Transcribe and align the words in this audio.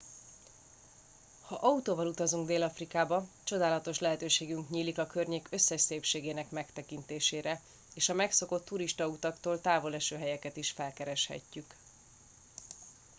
ha 1.41 1.55
autóval 1.55 2.07
utazunk 2.07 2.47
dél 2.47 2.63
afrikába 2.63 3.27
csodálatos 3.43 3.99
lehetőségünk 3.99 4.69
nyílik 4.69 4.97
a 4.97 5.05
környék 5.07 5.47
összes 5.51 5.81
szépségének 5.81 6.51
megtekintésére 6.51 7.61
és 7.95 8.09
a 8.09 8.13
megszokott 8.13 8.65
turistautaktól 8.65 9.59
távol 9.61 9.93
eső 9.93 10.15
helyeket 10.15 10.57
is 10.57 10.71
felkereshetjük 10.71 11.75